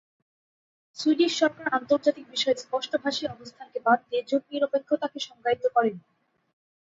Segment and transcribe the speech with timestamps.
[0.97, 6.01] Swedish সরকার আন্তর্জাতিক বিষয়ে স্পষ্টভাষী অবস্থানকে বাদ দিয়ে জোটনিরপেক্ষতাকে সংজ্ঞায়িত করেনি।